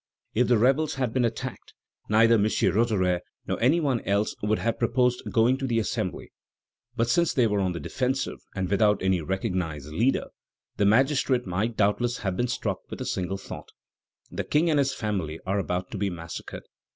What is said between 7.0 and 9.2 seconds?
since they were on the defensive, and without